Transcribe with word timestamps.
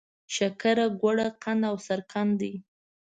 شکره، 0.35 0.87
ګوړه، 1.01 1.27
قند 1.43 1.61
او 1.69 1.75
سرقند 1.87 2.33
دي. 2.41 2.53